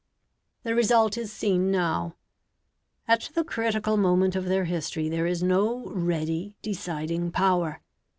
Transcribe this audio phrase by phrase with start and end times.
[0.63, 2.15] The result is seen now.
[3.07, 7.81] At the critical moment of their history there is no ready, deciding power.